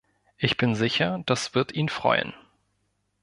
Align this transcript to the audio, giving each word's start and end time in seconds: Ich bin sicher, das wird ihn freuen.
Ich 0.37 0.57
bin 0.57 0.73
sicher, 0.73 1.21
das 1.27 1.53
wird 1.53 1.73
ihn 1.73 1.87
freuen. 1.87 2.33